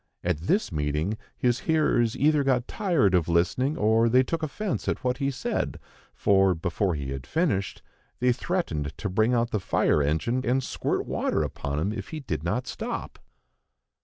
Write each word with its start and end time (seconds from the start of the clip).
At 0.23 0.39
this 0.39 0.71
meeting, 0.71 1.15
his 1.37 1.59
hearers 1.69 2.17
either 2.17 2.43
got 2.43 2.67
tired 2.67 3.13
of 3.13 3.27
listening 3.27 3.77
or 3.77 4.09
they 4.09 4.23
took 4.23 4.41
offence 4.41 4.87
at 4.87 5.03
what 5.03 5.17
he 5.17 5.29
said, 5.29 5.79
for, 6.15 6.55
before 6.55 6.95
he 6.95 7.11
had 7.11 7.27
finished, 7.27 7.83
they 8.19 8.31
threatened 8.33 8.97
to 8.97 9.09
bring 9.11 9.35
out 9.35 9.51
the 9.51 9.59
fire 9.59 10.01
engine 10.01 10.43
and 10.43 10.63
squirt 10.63 11.05
water 11.05 11.43
upon 11.43 11.77
him 11.77 11.93
if 11.93 12.07
he 12.07 12.19
did 12.19 12.43
not 12.43 12.65
stop. 12.65 13.19